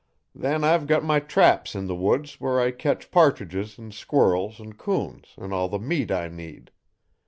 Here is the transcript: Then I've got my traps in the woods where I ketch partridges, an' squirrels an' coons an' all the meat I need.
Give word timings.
Then 0.33 0.63
I've 0.63 0.87
got 0.87 1.03
my 1.03 1.19
traps 1.19 1.75
in 1.75 1.85
the 1.85 1.93
woods 1.93 2.41
where 2.41 2.59
I 2.59 2.71
ketch 2.71 3.11
partridges, 3.11 3.77
an' 3.77 3.91
squirrels 3.91 4.59
an' 4.59 4.73
coons 4.73 5.35
an' 5.37 5.53
all 5.53 5.69
the 5.69 5.77
meat 5.77 6.09
I 6.09 6.27
need. 6.27 6.71